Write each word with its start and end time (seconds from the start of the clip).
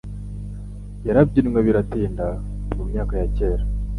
yarabyinwe 1.07 1.59
biratinda 1.67 2.25
mu 2.75 2.83
myaka 2.89 3.13
ya 3.21 3.27
kera 3.35 3.63